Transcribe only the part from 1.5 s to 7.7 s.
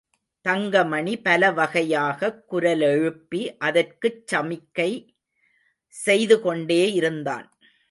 வகையாகக் குரலெழுப்பி அதற்குச் சமிக்கை செய்துகொண்டே இருந்தான்.